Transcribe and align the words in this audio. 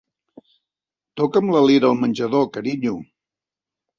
Toca'm 1.21 1.51
la 1.57 1.61
lira 1.67 1.91
al 1.91 2.01
menjador, 2.05 2.47
carinyo. 2.57 2.97